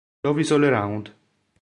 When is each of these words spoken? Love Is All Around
Love 0.23 0.39
Is 0.41 0.51
All 0.51 0.65
Around 0.65 1.13